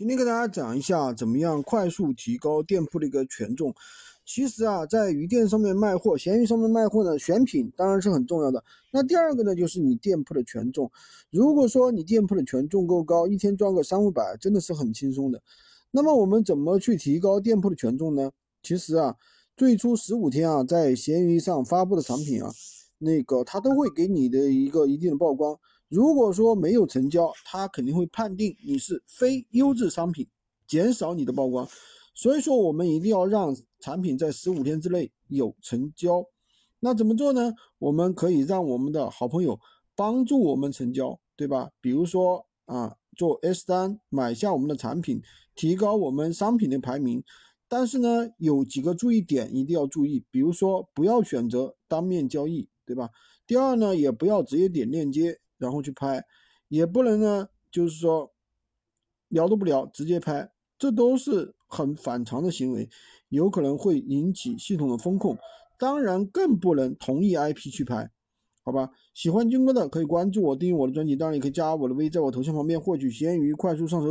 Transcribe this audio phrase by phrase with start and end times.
[0.00, 3.74] 今天跟大家讲一下怎么样快速提高店铺的一个权重。
[4.24, 8.64] 其实啊，在鱼店上面卖货，闲鱼上面卖货呢，选品当然是很重要的。
[8.90, 10.90] 那第二个呢，就是你店铺的权重。
[11.28, 15.42] 如果说你店铺的权重够高，一天赚个三五百，真的是很轻松的。
[15.90, 18.30] 那么我们怎么去提高店铺的权重呢？
[18.62, 19.14] 其实啊，
[19.54, 22.50] 最初十五天啊，在闲鱼上发布的产品啊，
[23.00, 25.58] 那个它都会给你的一个一定的曝光。
[25.88, 30.28] 如果说没有成交，他肯定会判定你是非优质商品，
[30.64, 31.66] 减少你的曝光。
[32.14, 36.24] 所以说，我们一定要让产品在十五天之内有成交。
[36.78, 37.54] 那怎么做呢？
[37.78, 39.58] 我们可以让我们的好朋友
[39.96, 41.70] 帮助我们成交，对吧？
[41.80, 45.20] 比如说啊，做 S 单买下我们的产品，
[45.56, 47.24] 提高我们商品的排名。
[47.68, 53.10] 但是呢，有几个注意点一定要注意，比如说不要选择当面交易，对吧？
[53.46, 55.38] 第二呢，也不要直接点链接。
[55.60, 56.24] 然后去拍，
[56.68, 58.32] 也不能呢，就是说
[59.28, 62.88] 聊都不聊，直接拍，这都是很反常的行为，
[63.28, 65.36] 有可能会引起系统的风控。
[65.78, 68.10] 当然，更不能同意 IP 去拍，
[68.62, 68.90] 好吧？
[69.12, 73.98] 喜欢军哥的可以关注我，订阅我的专辑，当然也可以加我的微，在我头像旁边获取闲鱼快速上手。